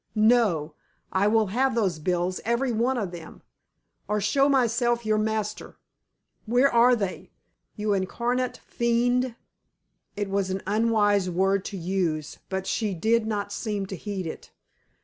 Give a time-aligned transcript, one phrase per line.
[0.15, 0.73] No;
[1.13, 3.43] I will have those bills, every one of them,
[4.07, 5.77] or show myself your master.
[6.47, 7.29] Where are they,
[7.75, 9.35] you incarnate fiend?"
[10.17, 14.49] It was an unwise word to use, but she did not seem to heed it.